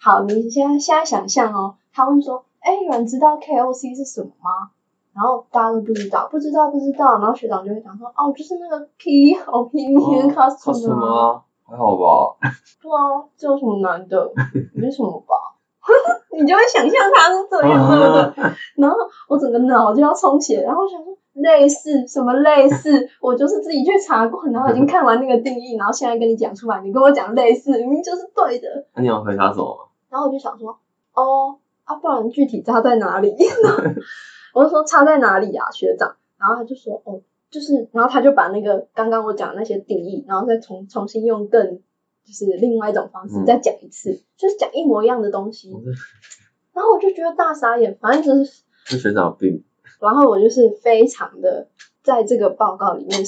[0.00, 4.70] 好，你现在现在想象哦，他问说，哎，有人知道 KOC 是什么吗？
[5.18, 7.18] 然后大家都不知道，不知道，不知道。
[7.18, 11.42] 然后学长就会讲说，哦，就是那个 Key Opinion 哦 Customer 什么啊？
[11.66, 12.36] 还好吧？
[12.80, 14.30] 对啊，这有什么难的？
[14.74, 15.34] 没什么吧？
[16.38, 18.52] 你就会想象他是这样，对不对？
[18.76, 18.96] 然后
[19.28, 28.68] 我整个脑就要充血，然后我想说类似什么类似，我就是自己去查过，然后已经看完那个定义，然后现在跟你讲出来，你跟我讲类似，明明就是对的。
[28.94, 29.84] 那你有回答什么吗？
[30.10, 30.78] 然后我就想说，
[31.14, 33.34] 哦，啊，不然具体差在哪里？
[34.58, 36.16] 我就说差在哪里啊，学长？
[36.36, 41.76] 然后他就说，哦，就是，然后他就把那个刚刚我讲的那些定义，然后再重重新用更
[42.24, 45.70] 就是另外一种方式嗯再讲一次，就是讲一模一样的东西。
[46.72, 49.62] 然后我就觉得大傻眼，反正就是，这学长有病，
[50.00, 51.68] 然后我就是非常的
[52.02, 53.22] 在这个报告里面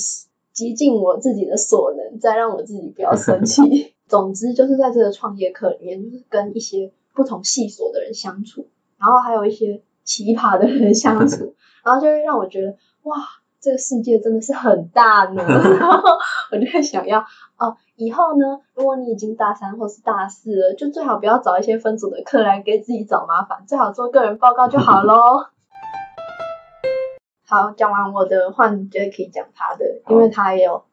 [0.53, 3.95] 极尽我自己的所能，再让我自己不要生气。
[4.11, 8.67] 总之就是在这个创业课里面，就是跟一些不同系所的人相处，
[8.99, 13.17] 然后还有一些奇葩的人相处， 然后就会让我觉得哇，
[13.61, 15.41] 这个世界真的是很大呢。
[15.79, 16.03] 然后
[16.51, 17.21] 我就会想要
[17.57, 25.47] 哦，以后呢，如果你已经大三或是大四了，就最好不要找一些分组的课来给自己找麻烦，最好做个人报告就好喽。
[27.47, 30.85] 好，讲完我的，换 Jacky 讲他的，因为他也有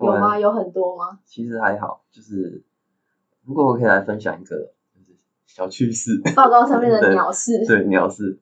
[0.00, 0.36] 有吗？
[0.36, 1.20] 有很多吗？
[1.24, 2.64] 其实还好，就是
[3.46, 4.73] 不过我可以来分享一个就是
[5.54, 8.40] 小趣事，报告上面的鸟事，对鸟事。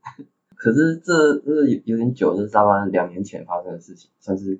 [0.55, 4.57] 可是这这有有点久，这是大概两年前发生的事情，算是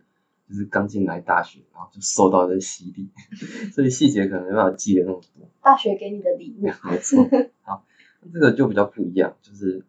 [0.47, 3.09] 就是刚进来大学，然后就受到这洗礼，
[3.73, 5.49] 所以细节可能没办法记得那么多。
[5.63, 6.67] 大学给你的礼物。
[6.91, 7.27] 没错，
[7.63, 7.87] 好，
[8.31, 9.83] 这个就比较不一样，就是，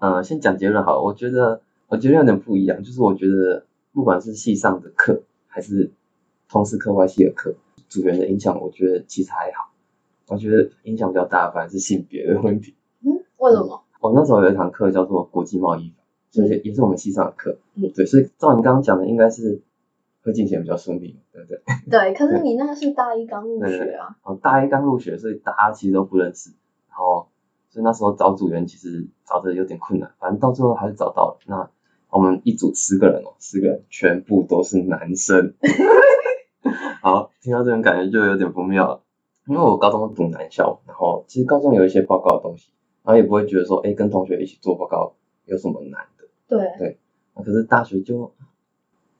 [0.00, 5.92] 呃，先讲结论好了，我觉得我觉得有点不一样，就是我觉得不管是系上的课还是
[6.48, 7.54] 同时课外系的课，
[7.88, 9.71] 组员的影响，我觉得其实还好，
[10.32, 12.74] 我觉得影响比较大的反而是性别的问题。
[13.04, 13.82] 嗯，为什么？
[14.00, 19.60] 我那时候有一堂课叫做国际贸易法，就是也是我们系上的课，嗯对，所以照你刚刚讲的，应该是
[20.22, 21.60] 会进行比较顺利，对不对？
[21.90, 26.50] 对，可是你那个是大一刚入学啊，哦，大一刚入学，所以大家其实都不认识，
[26.88, 27.28] 然后
[27.68, 31.38] 所以那时候找组员其实找的有点困难，反正到最后还是找到了。
[31.46, 31.68] 那
[32.10, 35.54] 我们一组十个人哦，十个人全部都是男生。
[37.02, 39.02] 好，听到这种感觉就有点不妙了，
[39.46, 42.70] 因为我高中读男校，然后其实高中有一些报告的东西，
[43.02, 45.14] 然后也不会觉得说，哎，跟同学一起做报告
[45.46, 46.28] 有什么难的。
[46.48, 46.98] 对对，
[47.34, 48.32] 可是大学就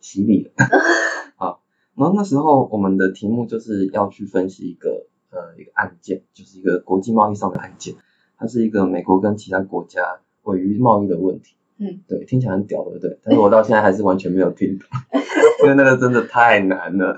[0.00, 0.66] 洗礼了。
[1.36, 1.60] 好，
[1.96, 7.94] 然后那时候我们的题目就是要去分析一个呃一个案件，就是一个国际贸易上的案件，
[8.38, 11.56] 它是一个美国跟其他国家尾鱼贸易的问题。
[11.78, 13.18] 嗯，对，听起来很屌，对不对？
[13.24, 14.86] 但是我到现在还是完全没有听懂，
[15.64, 17.12] 因为那个真的太难了。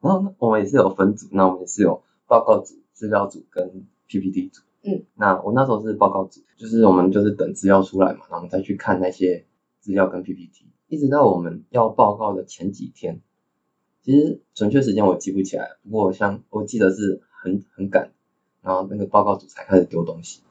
[0.00, 4.62] 然后呢，我们也是有分组，那我们也是有报告组、资料组跟 PPT 组。
[4.82, 9.44] 嗯，那我那时候是报告组，就是我们就是等资料出来嘛，然后我们再去看那些
[9.80, 13.20] 资料跟 PPT，一直到我们要报告的前几天，
[14.02, 18.12] 其实准确时间我记不起来，不过我像我记得是很很赶，
[18.62, 20.42] 然后那个报告组才开始丢东西，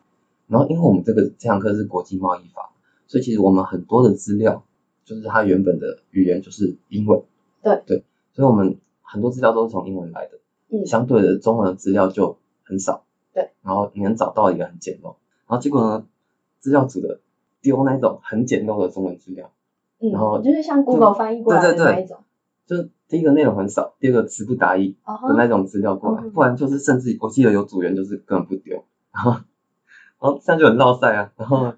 [0.48, 2.74] 然后因为我们这个这堂课是国际贸易法，
[3.08, 4.66] 所以其实我们很多的资料
[5.06, 7.24] 就是它原本的语言就是英文，
[7.64, 7.82] 对。
[7.86, 10.40] 对，所以我们很多资料都是从英文来的，
[10.82, 15.16] 嗯，相对的中文的资料就很少，对，然后你能找到也很简陋，
[15.48, 16.06] 然后结果呢，
[16.60, 17.20] 资料组的
[17.62, 19.52] 丢那种很简陋的中文资料，
[20.00, 22.18] 嗯，然后就是像 Google 翻译过来的那一种，
[22.66, 28.84] 就是第一个内容很少，第二个词不达意哦的那种资料过来，嗯不然就是甚至我记得有组员就是根本不丢，
[29.14, 29.42] 然后然
[30.32, 31.74] 后这样就很绕塞啊，然后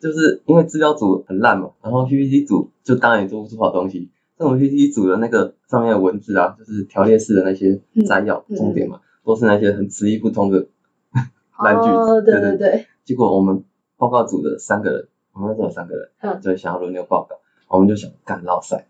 [0.00, 10.66] 就是因为资料组很烂嘛，然后 PPT 组就当然也做不出好东西，这种 PPT 组的那个上面的文字啊，就是条列式的那些摘要、嗯重点嘛，都是那些很词义不通的
[11.62, 11.94] 烂句子。
[11.94, 13.62] 哦，对对对对，结果我们
[13.96, 16.40] 报告组的三个人，我们那时候有三个人，嗯。
[16.42, 17.36] 对，想要轮流报告，
[17.68, 18.86] 我们就想干绕赛，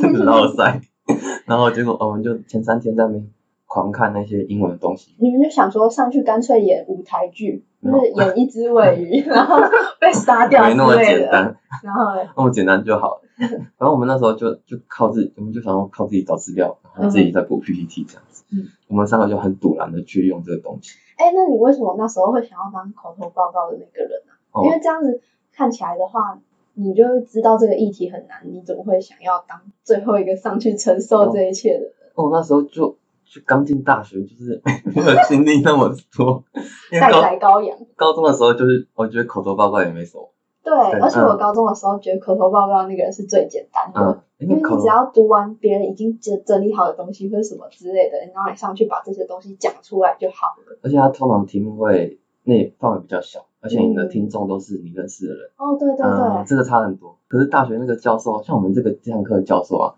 [0.00, 0.80] 真的绕赛。
[1.46, 3.30] 然后结果我们就前三天在那边
[3.66, 9.58] 狂看那些英文的东西，你们就想说上去干脆演舞台剧，就没是演一只尾鱼， 然后
[10.00, 12.02] 被杀掉没那么，简单，然后
[12.36, 13.22] 那么简单就好了。
[13.78, 18.44] 然后我们那时候就就靠自己，我们就想要靠自己找资料，然后自己再补 PPT 这样子。
[18.50, 20.96] 嗯，我们三个就很堵然的去用这个东西。
[21.16, 25.20] 哎，那你为什么那时候会想要当口头报告的那个人呢、哦因为这样子
[25.52, 26.40] 看起来的话，
[26.74, 31.92] 你就会知道这个议题很难，你怎么会想要当最后一个上去承受这一切的人？
[32.14, 34.60] 哦，那时候就就刚进大学，就是
[34.94, 36.42] 没有经历那么多。
[36.90, 37.76] 因为待高羊。
[37.94, 40.32] 高中的时候，就是我觉得口头报告也没什么。
[40.68, 50.78] 对，而且我嗯高中的时候觉得口头报告那个人是最简单的，嗯，因因为你只要读完别人已经整整理好的东西或者什么之类的，然后你上去把这些东西讲出来就好了。
[50.82, 55.50] 而且他通常题目会那范围比较小，而且你的嗯听众都是你认识的人。
[55.56, 57.16] 哦，对对嗯，对，这个差很多。
[57.28, 59.94] 可是大学那个教授，像我们这个这堂课的教授啊，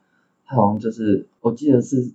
[0.46, 2.12] 他好像就是我记得是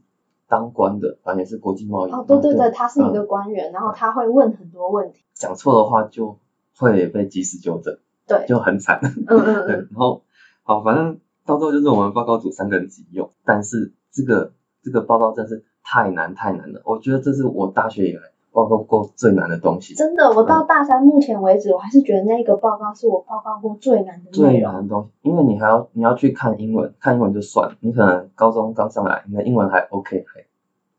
[0.48, 2.12] 当官的，反正也是国际贸易。
[2.12, 5.22] 哦，对对对，嗯他是一个官员，然后他会问很多问题。
[5.34, 6.38] 讲错的话就
[6.78, 9.00] 会被及时纠正，对，就很惨。
[9.02, 10.24] 嗯嗯 对嗯，，然后
[10.64, 14.52] 好，反正到最后就是我们报告组三个人自己用，但是这个
[14.84, 24.72] 这个报告真是太难太难了，我觉得这是我大学以来报告过最难的东西，真的，我到大三目前为止，我还是觉得那个报告是我报告过最难的最容。
[24.74, 30.46] 难的东西，因为你还要你要去看英文，看英文就算了，你可能高中刚上来，你的英文还 OK 还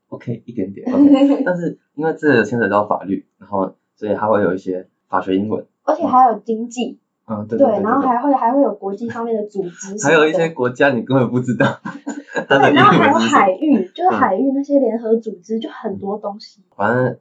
[0.09, 11.65] OK 一点点 OK， 但是因为这个牵扯到法律，然后所以它会有一些法学英文，而且还有经济，嗯对对，对对对然后还会还会有国际方面的组织 还有一些国家你根本不知道
[12.47, 13.17] 对，然后还有。
[13.17, 16.61] 海域，就是嗯海域那些联合组织，就很多东西。
[16.75, 17.19] 反正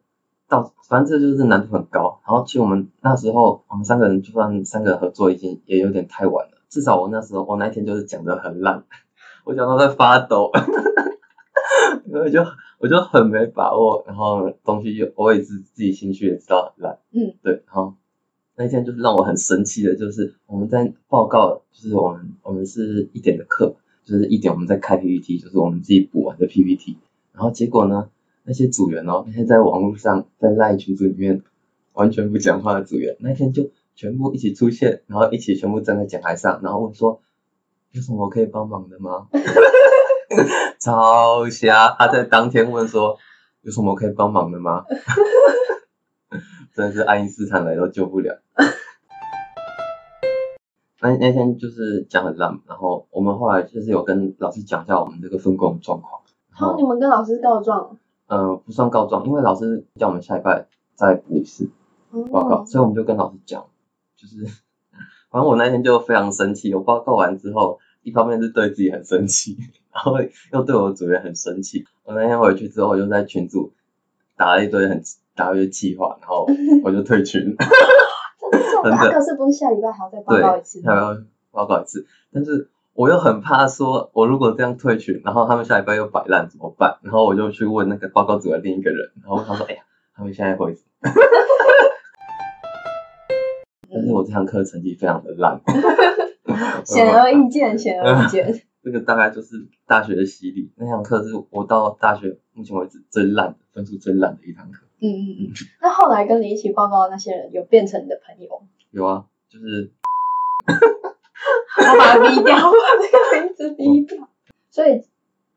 [0.49, 2.21] 到反正这就是难度很高。
[2.25, 6.53] 然后其实我们那时候我们三个人就算三个人合作已经也有点太晚了。
[6.69, 8.85] 至少我那时候我那天就是讲的很烂，
[9.45, 10.53] 我讲到在发抖，
[12.13, 12.45] 我就
[12.79, 17.95] 我就很没把握，然后东西又我也自自己心虚也知道很烂，嗯，对，然后。
[18.57, 26.97] 那一天就是让我很生气的，就是我们在报告，就是我们我们是一点的课，就是一点我们在开 PPT，就是我们自己补完的 PPT，
[27.33, 28.09] 然后结果呢，
[28.45, 31.43] 那些组员哦，那些在网络上在赖群组里面
[31.93, 37.21] 完全不讲话的组员，那天就全部一起出现，然后一起全部站在讲台上，然后问说
[37.93, 39.29] 有什么可以帮忙的吗？
[40.81, 41.95] 超瞎！
[41.99, 43.17] 他在当天问说
[43.63, 44.85] 有什么可以帮忙的吗？
[46.77, 48.39] 真的是爱因斯坦来都救不了。
[51.01, 61.71] 那那天就是讲很烂，然后我们后来就是有跟老师讲一下我们这个分工状况，然然后后你们跟老师告状，呃不算告状，因为老师叫我们下礼拜再补一次
[62.31, 63.67] 报告，哦，所以我们就跟老师讲，
[64.15, 64.45] 就是
[65.31, 69.57] 反正我那天就非常生气，我报告完之后，一方面是对自己很生气，
[69.95, 70.13] 然后
[70.53, 71.87] 又对我组员很生气。
[72.05, 73.73] 我那天回去之后，我就在群组
[74.37, 75.03] 打了一堆很
[75.37, 76.47] 打了一堆气话，然后
[76.83, 77.55] 我就退群。
[78.83, 80.83] 真的可是不是下礼拜还要再报，告一次？
[80.85, 81.17] 还要
[81.51, 86.99] 报告一次，但是我又很怕说，我如果这样退群，然后他们下礼拜又摆烂怎么办？
[87.03, 89.83] 然后我就去问那个报告组的另一个人，然后他说，哎呀，
[90.15, 90.77] 他们现在会？
[93.89, 95.61] 但是我这堂课成绩非常的烂，
[96.85, 98.63] 显而易见，显而易见。
[98.85, 100.71] 这个大概就是大学的洗礼。
[100.77, 104.86] 那堂课是我到大学目前为止最烂的，分数最烂的一堂课。
[105.01, 105.53] 嗯嗯嗯。
[105.81, 108.67] 那后来跟你一起报告的那些人，有变成你的朋友吗？
[108.91, 109.93] 有啊，就是
[111.79, 114.29] 我把它逼掉， 我把这个名字逼掉。
[114.71, 115.03] 所以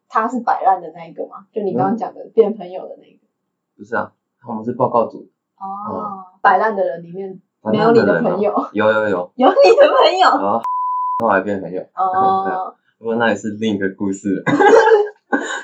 [0.08, 1.46] 他是摆烂的那一个吗？
[1.52, 3.20] 就你刚刚讲的变朋友的那个。
[3.78, 4.12] 不是啊，
[4.48, 10.28] 我们是报告组，哦，摆烂的人里面反没有你的朋友，有有有， 有你的朋友。
[10.28, 10.62] 啊后
[11.22, 11.82] 后来变朋友。
[11.96, 14.44] 哦，不过那也是另一个故事。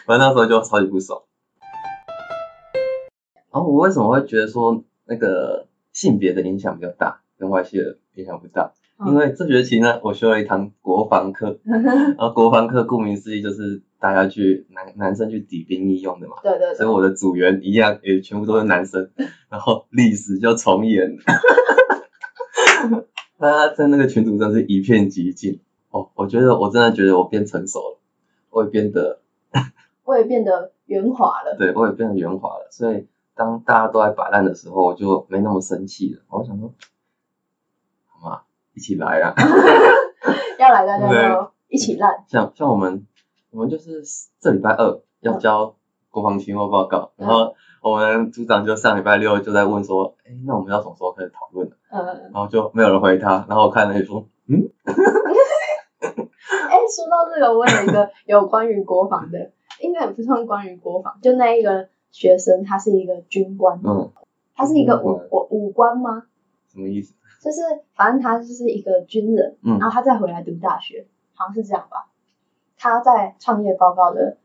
[0.06, 1.22] 反正那时候就超级不爽。
[3.56, 8.74] 然后我为什么会觉得说那个性别的影响比较大，跟外系的影响不大？
[8.98, 19.10] 嗯因为这学期呢，我修了一堂国防课， 然后国防课顾名思义就是大家去男男生去抵兵役用的嘛，对对对，所以我的组员一样也全部都是男生，
[19.50, 21.16] 然后历史就重演。
[23.38, 25.60] 大家在那个群组上是一片寂静
[25.92, 28.00] 哦，我觉得我真的觉得我变成熟了，
[28.50, 29.20] 我也变得
[30.06, 31.56] 我也变得圆滑了。
[31.58, 36.22] 对我也变得圆滑了，所以当大家都在摆烂的时候，我就没那么生气了。
[36.30, 36.74] 我想说，
[38.08, 38.42] 好嘛，
[38.74, 39.34] 一起来啊！
[40.58, 42.24] 要来大家对就一起烂。
[42.28, 43.06] 像像我们，
[43.52, 44.02] 我们就是
[44.40, 45.76] 这礼拜二要交
[46.10, 51.76] 国防期末报告，然后我们组长就上礼拜六就在问说，哎，那我们要什么时候开始讨论呢？
[51.92, 54.64] 嗯，然后就没有人回他，然后我看了就说，嗯，
[56.00, 64.10] 哎，说到这个，我有一个有关于国防的，应该也不算关于国防，就那一个学生，他是一个军官，嗯，
[64.56, 66.24] 他是一个武军武武官吗？
[66.72, 67.14] 什么意思？
[67.42, 67.60] 就是
[67.94, 69.78] 反正他就是一个军人，嗯。
[69.80, 72.10] 然后他再回来读大学，好像是这样吧。
[72.78, 74.38] 他在创业报告的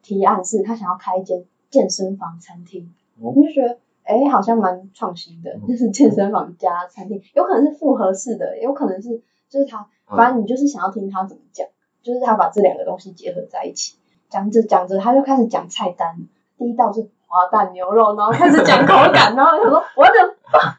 [0.00, 3.34] 提案是他想要开一间健身房餐厅，哦。
[3.36, 5.68] 你就觉得哎好像蛮创新的，嗯。
[5.68, 9.20] 就是健身房加餐厅，有可能是复合式的，也有可能是
[9.50, 10.16] 就是他，嗯。
[10.16, 11.68] 反正你就是想要听他怎么讲，
[12.02, 13.98] 就是他把这两个东西结合在一起，
[14.30, 16.16] 讲着讲着他就开始讲菜单，
[16.56, 20.12] 第一道是滑蛋牛肉，然后开始讲口感，然后我想说我的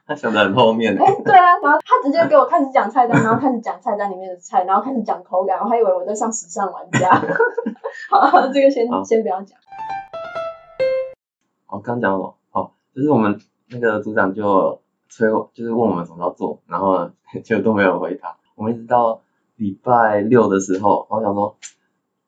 [0.08, 7.12] 他想的很后面，哎，对啊，然后他直接给我开始讲菜单，然后开始讲菜单里面的菜，然后开始讲口感，我还以为我在上时尚玩家。
[8.10, 9.58] 好，这个先先不要讲。
[11.68, 17.14] 我刚讲了，哦，就是我们那个组长就催我，就是问我们什么时候做，然后呢
[17.46, 18.38] 就都没有回答。
[18.56, 19.22] 我们一直到
[19.56, 21.56] 礼拜六的时候，我想说，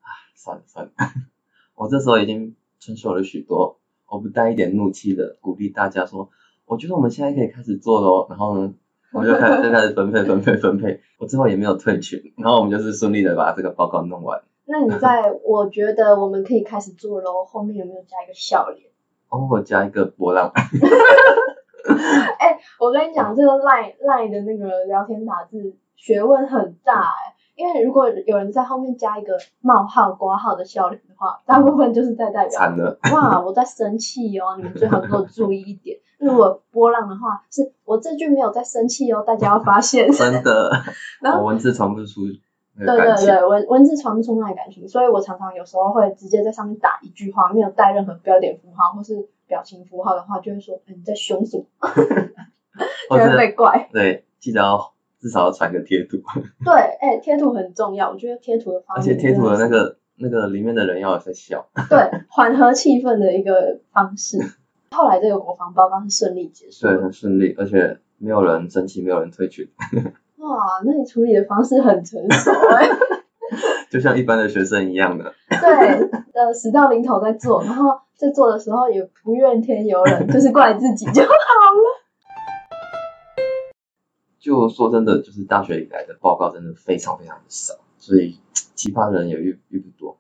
[0.02, 0.92] 唉，算了算了，
[1.74, 3.80] 我这时候已经承受了许多，
[4.12, 6.30] 我不带一点怒气的鼓励大家说，
[6.66, 8.28] 我觉得我们现在可以开始做喽。
[8.30, 8.74] 然后呢，
[9.14, 14.42] 我就开始就开始分配分配分配，我之后也没有退群，然后我们就是顺利的把这个报告弄完。
[14.66, 18.92] 那你在我觉得我们可以开始做喽，后面有没有加一个笑脸？
[19.30, 20.52] 哦，我加一个波浪，
[22.38, 36.00] 哎，我跟你讲，这个赖赖的那个聊天打字学问很大哎、因为如果有人在后面加一个冒号括号的笑脸的话，大部分就是在代表惨了，哇，我在生气哦， 你们最好给我注意一点。
[36.18, 40.10] 如果波浪的话，是我这句没有在生气哦，大家要发现。
[40.14, 40.72] 真的，
[41.22, 42.22] 然后我文字传不出
[42.74, 43.16] 那对。
[43.16, 51.90] 对对，文文字传不出那个感情，所以我常常有时候会直接在上面打一句话，没有带任何标点符号或是表情符号的话，就会说、哎你在凶什么，
[53.12, 53.88] 就会被怪。
[53.94, 54.91] 对，记得要
[55.22, 56.18] 至少要传个贴图，
[56.66, 61.68] 对，哎、贴图很重要，我觉得贴图的方而且贴图的那个那个里面的人要有在笑。
[61.90, 64.40] 对缓和气氛的一个方式。
[64.92, 69.66] 后来这个国防报告是顺利结束对，很顺利，而且没有人生气，没有人退群，
[70.38, 72.90] 哇，那你处理的方式很成熟哎、
[73.90, 75.34] 就像一般的学生一样的。
[75.50, 81.32] 对，呃，死到临头在做，然后在做的时候也不怨天尤人，就是怪自己就好了。
[84.42, 88.40] 就说真的，就是大学以来的报告真的非常非常的少，所以
[88.74, 90.18] 奇葩的人也遇遇不多。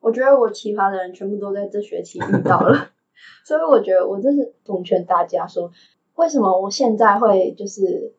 [0.00, 2.90] 我觉得我奇葩的人全部都在这学期遇到了，
[3.44, 5.72] 所以我觉得我这是奉劝大家说，
[6.16, 8.14] 为什么我现在会就是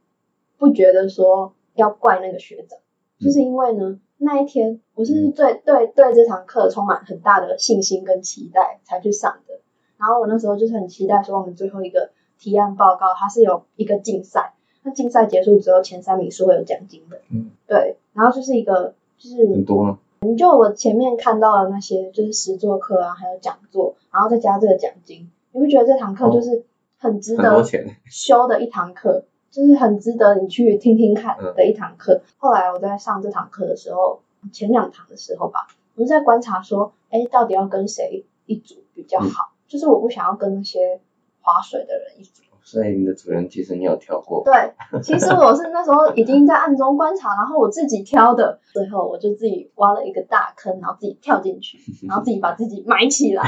[0.57, 2.79] 不觉得说要怪那个学长，
[3.19, 9.61] 就是因为呢那一天我是对对对这堂课充满很大的信心跟期待才去上的，
[9.99, 12.09] 然后我那时候就是很期待说我们最后一个
[12.39, 14.55] 提案报告它是有一个竞赛，
[14.87, 19.99] 那竞赛结束之后前三名是会有奖金的，嗯，对，然后就是一个就是很多吗？
[20.37, 26.63] 就我前面看到的那些，就是实作课啊，还有讲座，然后再加这个奖金，你不觉得这堂课就是
[26.97, 27.61] 很值得。
[28.09, 32.21] 修的一堂课，就是很值得你去听听看嗯的一堂课。
[32.37, 34.21] 后来我在上这堂课的时候，
[34.53, 39.51] 前两堂的时候吧，我就在观察说，哎，到底要跟谁一组比较好？
[39.67, 41.01] 就是我不想要跟那些
[41.41, 42.43] 划水的人一组。
[42.69, 53.45] 所以你的主人其实你有挑过，对，其实我是那时候已经在暗中观察，然后我自己挑的，最后我就自己挖了一个大坑，然后自己跳进去， 然后自己把自己埋起来。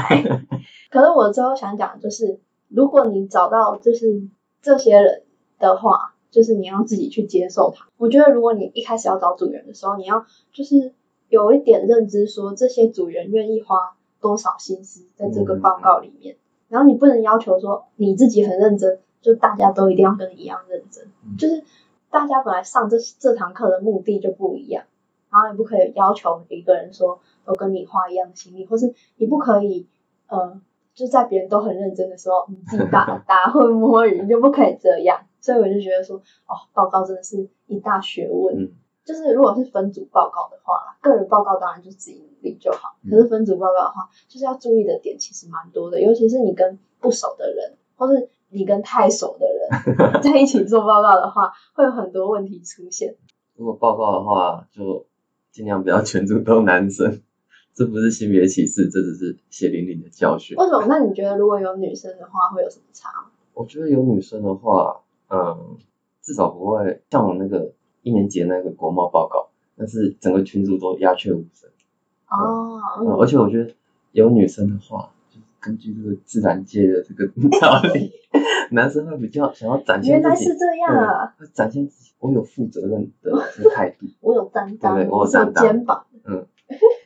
[0.90, 4.26] 可是我最后想讲，就是如果你找到就是
[4.62, 5.24] 这些人
[5.58, 7.88] 的话，就是你要自己去接受他。
[7.98, 10.94] 我觉得如果你一开始要找组员的时候，你要就是
[11.28, 13.76] 有一点认知，说这些组员愿意花
[14.18, 18.98] 多少心思在这个报告里面，然后你不能要求说你自己很认真。
[19.20, 21.62] 就大家都一定要跟你一样认真，嗯就是
[22.10, 24.84] 大家本来上这这堂课的目的就不一样，
[25.30, 29.86] 然后你不可以要求一个人说都跟你花一样的心力，或是你不可以
[30.28, 30.60] 呃
[30.94, 35.20] 就在别人都很认真的时候，你自己打打混摸鱼，你就不可以这样。
[35.40, 38.56] 所以我就觉得说，哦，报告真的是一大学问。
[38.56, 42.90] 嗯就是如果是分组报告的话，个人报告当然就自己努力就好。
[43.10, 53.16] 可是分组报告的话，就是要注意的点其实蛮多的，尤其是你跟不熟的人，或是你跟太熟的人 在一起做报告的话，会有很多问题出现。
[53.56, 55.06] 如果报告的话，就
[55.50, 57.20] 尽量不要全组都男生，
[57.74, 60.56] 这不是性别歧视，这只是血淋淋的教训。
[60.56, 60.86] 为什么？
[60.88, 63.30] 那你觉得如果有女生的话，会有什么差吗？
[63.54, 65.76] 我觉得有女生的话，嗯，
[66.22, 67.72] 至少不会像我那个
[68.02, 71.68] 一年级那个国贸报告，但是整个群组都鸦雀无声。
[72.28, 73.70] 哦，嗯，而且我觉得
[74.12, 75.19] 有女生的话，就是
[75.60, 77.26] 根据这个自然界的这个
[77.60, 78.10] 道理，
[78.72, 81.34] 男生会比较想要展现自己，原来是这样啊！
[81.52, 84.06] 展现自己，我有负责任的这个态度。
[84.20, 86.06] 我有担当，对对我有肩膀。
[86.24, 86.46] 嗯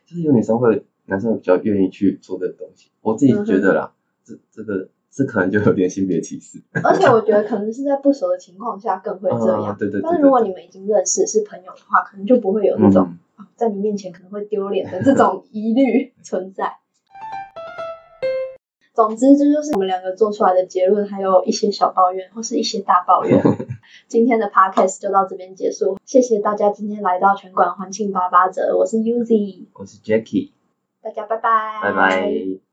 [0.06, 2.90] 就是有女生会，男生会比较愿意去做这个东西。
[3.00, 3.92] 我自己觉得啦，
[4.22, 6.62] 这这个这可能就有点性别歧视。
[6.82, 9.62] 而且我觉得可能是在不熟的情况下更会这样。
[9.64, 16.76] 啊对对对但是如果你们已经认识是朋友的话，可能就不会有那种、嗯啊在你面前可能会丢脸的这种疑虑存在。
[18.94, 23.42] 总之，这就是我们两个做出来的结论，还有一些小抱怨或是一些大抱怨。
[24.06, 30.52] 今天的 podcast 就到这边结束，谢谢大家今天来到全馆欢庆八八折，我是 Uzi，我是 Jackie，
[31.02, 32.63] 大家拜拜，拜拜。